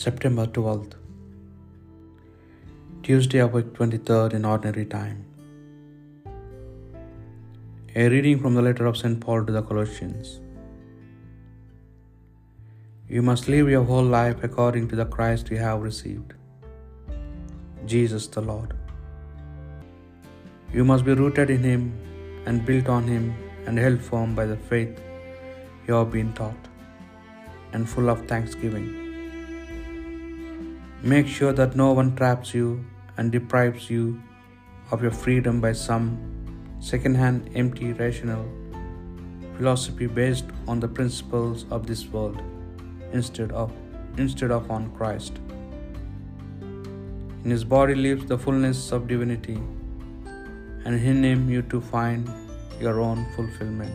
September 0.00 0.44
12th, 0.46 0.92
Tuesday 3.06 3.40
of 3.44 3.52
week 3.56 3.66
23rd 3.78 4.32
in 4.38 4.46
ordinary 4.50 4.84
time. 4.86 5.18
A 7.94 8.08
reading 8.08 8.38
from 8.42 8.54
the 8.54 8.62
letter 8.66 8.86
of 8.90 8.96
St. 8.96 9.20
Paul 9.24 9.44
to 9.48 9.52
the 9.56 9.62
Colossians. 9.70 10.30
You 13.06 13.20
must 13.20 13.50
live 13.54 13.68
your 13.74 13.84
whole 13.90 14.08
life 14.14 14.42
according 14.48 14.88
to 14.92 14.96
the 14.96 15.04
Christ 15.16 15.50
you 15.50 15.58
have 15.58 15.82
received, 15.82 16.32
Jesus 17.84 18.28
the 18.38 18.40
Lord. 18.40 18.72
You 20.72 20.86
must 20.92 21.04
be 21.10 21.12
rooted 21.12 21.50
in 21.50 21.62
Him 21.72 21.84
and 22.46 22.64
built 22.64 22.88
on 22.88 23.06
Him 23.14 23.28
and 23.66 23.84
held 23.86 24.00
firm 24.00 24.34
by 24.34 24.46
the 24.46 24.56
faith 24.56 25.04
you 25.86 25.94
have 26.00 26.10
been 26.18 26.32
taught, 26.42 26.64
and 27.74 27.86
full 27.86 28.08
of 28.08 28.26
thanksgiving. 28.34 29.01
Make 31.04 31.26
sure 31.26 31.52
that 31.52 31.74
no 31.74 31.90
one 31.90 32.14
traps 32.14 32.54
you 32.54 32.84
and 33.16 33.32
deprives 33.32 33.90
you 33.90 34.22
of 34.92 35.02
your 35.02 35.10
freedom 35.10 35.60
by 35.60 35.72
some 35.72 36.16
second 36.78 37.16
hand, 37.16 37.50
empty, 37.56 37.92
rational 37.92 38.48
philosophy 39.56 40.06
based 40.06 40.44
on 40.68 40.78
the 40.78 40.86
principles 40.86 41.66
of 41.72 41.88
this 41.88 42.06
world 42.06 42.40
instead 43.12 43.50
of, 43.50 43.72
instead 44.16 44.52
of 44.52 44.70
on 44.70 44.92
Christ. 44.92 45.40
In 46.60 47.50
his 47.50 47.64
body 47.64 47.96
lives 47.96 48.26
the 48.26 48.38
fullness 48.38 48.92
of 48.92 49.08
divinity, 49.08 49.60
and 50.84 50.94
in 50.94 51.24
him 51.24 51.50
you 51.50 51.62
too 51.62 51.80
find 51.80 52.30
your 52.80 53.00
own 53.00 53.26
fulfillment. 53.34 53.92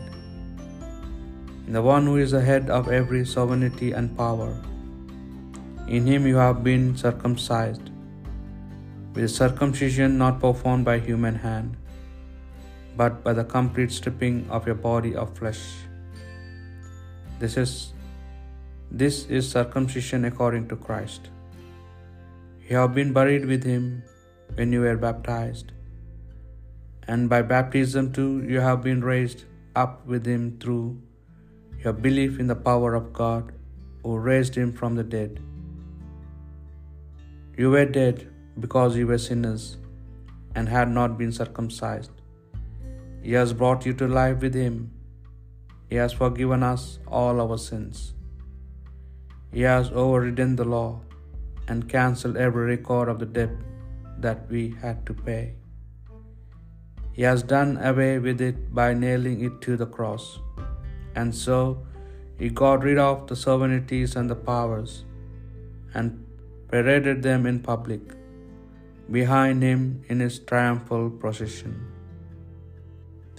In 1.66 1.72
the 1.72 1.80
one 1.80 2.04
who 2.04 2.18
is 2.18 2.32
the 2.32 2.42
head 2.42 2.68
of 2.68 2.88
every 2.88 3.24
sovereignty 3.24 3.92
and 3.92 4.14
power, 4.14 4.54
in 5.88 6.06
him 6.06 6.26
you 6.26 6.36
have 6.36 6.62
been 6.62 6.96
circumcised, 6.96 7.90
with 9.14 9.24
a 9.24 9.28
circumcision 9.28 10.18
not 10.18 10.38
performed 10.40 10.84
by 10.84 10.98
human 10.98 11.34
hand, 11.34 11.76
but 12.96 13.24
by 13.24 13.32
the 13.32 13.44
complete 13.44 13.90
stripping 13.90 14.46
of 14.50 14.66
your 14.66 14.74
body 14.74 15.14
of 15.16 15.36
flesh. 15.38 15.62
This 17.38 17.56
is 17.56 17.94
this 18.90 19.26
is 19.26 19.50
circumcision 19.50 20.24
according 20.24 20.68
to 20.68 20.76
Christ. 20.76 21.28
You 22.68 22.76
have 22.76 22.94
been 22.94 23.12
buried 23.12 23.44
with 23.46 23.64
him 23.64 24.02
when 24.54 24.72
you 24.72 24.80
were 24.80 24.96
baptized, 24.96 25.72
and 27.06 27.28
by 27.34 27.42
baptism 27.42 28.12
too 28.12 28.30
you 28.54 28.60
have 28.60 28.82
been 28.82 29.02
raised 29.02 29.44
up 29.74 30.06
with 30.06 30.26
him 30.26 30.58
through 30.60 31.00
your 31.82 31.92
belief 31.92 32.38
in 32.38 32.46
the 32.46 32.62
power 32.70 32.94
of 32.94 33.12
God 33.12 33.52
who 34.02 34.18
raised 34.18 34.54
him 34.54 34.72
from 34.72 34.94
the 34.96 35.04
dead. 35.04 35.40
You 37.60 37.70
were 37.70 37.86
dead 37.94 38.18
because 38.64 38.96
you 38.96 39.06
were 39.08 39.18
sinners 39.18 39.62
and 40.54 40.68
had 40.68 40.90
not 40.98 41.18
been 41.20 41.32
circumcised. 41.38 42.12
He 43.22 43.32
has 43.32 43.52
brought 43.52 43.86
you 43.86 43.94
to 43.94 44.06
life 44.06 44.44
with 44.44 44.54
Him. 44.54 44.76
He 45.90 45.96
has 45.96 46.12
forgiven 46.20 46.62
us 46.62 46.84
all 47.08 47.40
our 47.44 47.58
sins. 47.58 48.02
He 49.56 49.62
has 49.62 49.90
overridden 50.02 50.54
the 50.60 50.68
law 50.74 51.00
and 51.66 51.88
cancelled 51.88 52.36
every 52.36 52.66
record 52.76 53.08
of 53.08 53.18
the 53.18 53.26
debt 53.38 53.50
that 54.26 54.46
we 54.48 54.62
had 54.84 55.04
to 55.06 55.18
pay. 55.30 55.42
He 57.18 57.22
has 57.22 57.42
done 57.42 57.76
away 57.90 58.20
with 58.20 58.40
it 58.40 58.72
by 58.72 58.88
nailing 58.94 59.44
it 59.50 59.60
to 59.62 59.76
the 59.76 59.90
cross. 59.98 60.38
And 61.16 61.34
so 61.34 61.58
he 62.38 62.50
got 62.62 62.88
rid 62.90 62.98
of 63.08 63.26
the 63.26 63.40
sovereignties 63.44 64.14
and 64.14 64.30
the 64.30 64.40
powers 64.52 65.04
and 65.94 66.24
paraded 66.72 67.20
them 67.26 67.46
in 67.50 67.58
public 67.68 68.02
behind 69.16 69.62
him 69.68 69.84
in 70.10 70.18
his 70.24 70.34
triumphal 70.50 71.06
procession. 71.22 71.74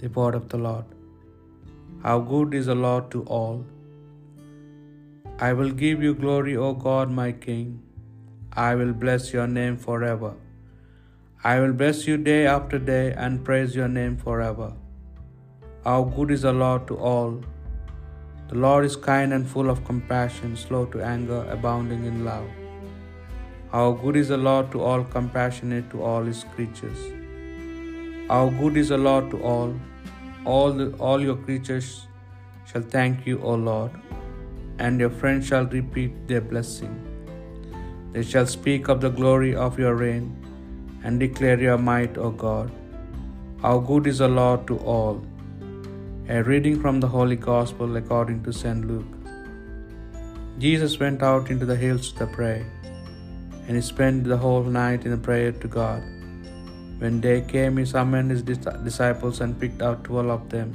The 0.00 0.08
word 0.16 0.36
of 0.38 0.46
the 0.52 0.60
Lord. 0.66 0.88
How 2.04 2.16
good 2.32 2.56
is 2.60 2.66
the 2.70 2.78
Lord 2.86 3.04
to 3.14 3.20
all! 3.38 3.58
I 5.48 5.50
will 5.58 5.72
give 5.84 6.02
you 6.06 6.12
glory, 6.24 6.54
O 6.66 6.70
God, 6.86 7.16
my 7.20 7.30
King. 7.46 7.68
I 8.68 8.70
will 8.80 8.94
bless 9.04 9.26
your 9.36 9.48
name 9.58 9.76
forever. 9.86 10.32
I 11.52 11.54
will 11.60 11.74
bless 11.82 11.98
you 12.08 12.16
day 12.30 12.42
after 12.56 12.78
day 12.94 13.06
and 13.24 13.44
praise 13.48 13.74
your 13.80 13.90
name 14.00 14.16
forever. 14.26 14.70
How 15.84 16.00
good 16.16 16.32
is 16.36 16.42
the 16.48 16.56
Lord 16.64 16.82
to 16.88 16.96
all! 17.10 17.34
The 18.50 18.58
Lord 18.64 18.84
is 18.90 18.96
kind 19.10 19.32
and 19.36 19.46
full 19.52 19.70
of 19.74 19.84
compassion, 19.90 20.56
slow 20.64 20.82
to 20.94 21.00
anger, 21.14 21.42
abounding 21.56 22.04
in 22.12 22.18
love. 22.30 22.48
How 23.72 23.92
good 23.92 24.16
is 24.16 24.28
the 24.28 24.36
Lord 24.36 24.72
to 24.72 24.82
all, 24.82 25.04
compassionate 25.04 25.90
to 25.90 26.02
all 26.02 26.24
his 26.24 26.44
creatures. 26.54 27.02
How 28.28 28.48
good 28.60 28.76
is 28.76 28.88
the 28.88 28.98
Lord 28.98 29.30
to 29.30 29.42
all. 29.42 29.74
All, 30.44 30.72
the, 30.72 30.90
all 30.98 31.20
your 31.20 31.36
creatures 31.36 32.06
shall 32.70 32.82
thank 32.82 33.26
you, 33.26 33.40
O 33.42 33.54
Lord, 33.54 33.92
and 34.78 34.98
your 34.98 35.10
friends 35.10 35.46
shall 35.46 35.66
repeat 35.66 36.26
their 36.26 36.40
blessing. 36.40 36.92
They 38.12 38.24
shall 38.24 38.46
speak 38.46 38.88
of 38.88 39.00
the 39.00 39.10
glory 39.10 39.54
of 39.54 39.78
your 39.78 39.94
reign 39.94 40.26
and 41.04 41.20
declare 41.20 41.60
your 41.60 41.78
might, 41.78 42.18
O 42.18 42.30
God. 42.30 42.72
How 43.62 43.78
good 43.78 44.08
is 44.08 44.18
the 44.18 44.28
Lord 44.28 44.66
to 44.66 44.78
all. 44.78 45.24
A 46.28 46.42
reading 46.42 46.80
from 46.80 46.98
the 46.98 47.08
Holy 47.08 47.36
Gospel 47.36 47.96
according 47.96 48.42
to 48.44 48.52
St. 48.52 48.84
Luke. 48.86 49.14
Jesus 50.58 50.98
went 50.98 51.22
out 51.22 51.50
into 51.50 51.66
the 51.66 51.76
hills 51.76 52.12
to 52.12 52.26
pray, 52.26 52.64
and 53.70 53.78
he 53.78 53.82
spent 53.88 54.24
the 54.24 54.36
whole 54.36 54.64
night 54.76 55.04
in 55.08 55.12
prayer 55.26 55.50
to 55.62 55.68
God. 55.74 56.06
When 57.00 57.20
day 57.26 57.34
came, 57.50 57.76
he 57.80 57.84
summoned 57.90 58.32
his 58.32 58.42
disciples 58.86 59.40
and 59.42 59.58
picked 59.60 59.82
out 59.88 60.00
twelve 60.08 60.32
of 60.36 60.48
them. 60.54 60.72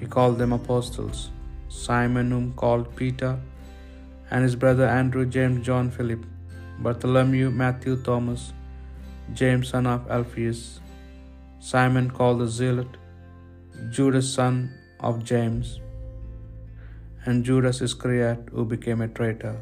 He 0.00 0.08
called 0.14 0.36
them 0.40 0.52
apostles 0.56 1.30
Simon, 1.76 2.28
whom 2.34 2.52
called 2.64 2.90
Peter, 2.98 3.30
and 4.30 4.44
his 4.46 4.56
brother 4.64 4.86
Andrew, 4.98 5.24
James, 5.36 5.64
John, 5.68 5.90
Philip, 5.96 6.26
Bartholomew, 6.80 7.48
Matthew, 7.62 7.96
Thomas, 8.10 8.52
James, 9.32 9.70
son 9.70 9.86
of 9.86 10.12
Alphaeus, 10.18 10.60
Simon 11.60 12.10
called 12.10 12.40
the 12.40 12.50
Zealot, 12.58 13.00
Judas, 13.88 14.30
son 14.34 14.70
of 15.00 15.24
James, 15.32 15.80
and 17.24 17.42
Judas 17.42 17.80
Iscariot, 17.80 18.50
who 18.52 18.66
became 18.76 19.00
a 19.00 19.08
traitor. 19.08 19.56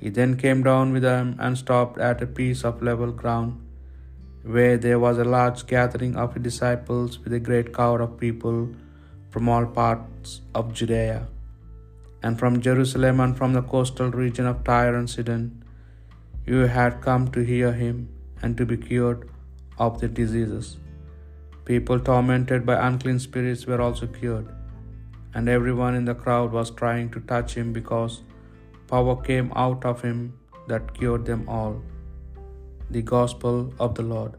He 0.00 0.10
then 0.10 0.36
came 0.36 0.62
down 0.62 0.92
with 0.92 1.02
them 1.02 1.36
and 1.38 1.58
stopped 1.58 1.98
at 1.98 2.22
a 2.22 2.26
piece 2.26 2.64
of 2.64 2.82
level 2.82 3.12
ground 3.12 3.60
where 4.42 4.76
there 4.78 4.98
was 4.98 5.18
a 5.18 5.24
large 5.24 5.66
gathering 5.66 6.14
of 6.16 6.34
his 6.34 6.42
disciples 6.42 7.18
with 7.22 7.32
a 7.32 7.40
great 7.48 7.72
crowd 7.72 8.00
of 8.00 8.18
people 8.18 8.68
from 9.30 9.48
all 9.48 9.66
parts 9.66 10.40
of 10.54 10.72
Judea 10.72 11.26
and 12.22 12.38
from 12.38 12.60
Jerusalem 12.60 13.20
and 13.20 13.36
from 13.36 13.52
the 13.52 13.62
coastal 13.62 14.10
region 14.10 14.46
of 14.46 14.62
Tyre 14.64 14.94
and 14.94 15.10
Sidon. 15.10 15.64
You 16.46 16.60
had 16.76 17.02
come 17.02 17.28
to 17.32 17.40
hear 17.40 17.72
him 17.72 18.08
and 18.42 18.56
to 18.56 18.64
be 18.64 18.76
cured 18.76 19.28
of 19.78 20.00
their 20.00 20.08
diseases. 20.08 20.78
People 21.64 22.00
tormented 22.00 22.64
by 22.64 22.76
unclean 22.86 23.18
spirits 23.18 23.66
were 23.66 23.82
also 23.86 24.06
cured, 24.06 24.48
and 25.34 25.48
everyone 25.48 25.94
in 25.94 26.06
the 26.06 26.14
crowd 26.14 26.50
was 26.58 26.70
trying 26.70 27.10
to 27.10 27.20
touch 27.32 27.54
him 27.54 27.72
because 27.78 28.22
power 28.90 29.14
came 29.28 29.52
out 29.64 29.84
of 29.92 30.02
him 30.08 30.18
that 30.66 30.92
cured 30.98 31.24
them 31.30 31.48
all. 31.48 31.80
The 32.90 33.02
Gospel 33.02 33.72
of 33.78 33.94
the 33.94 34.02
Lord. 34.02 34.36